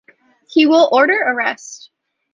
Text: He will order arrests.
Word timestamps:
He 0.49 0.65
will 0.65 0.89
order 0.91 1.13
arrests. 1.13 1.91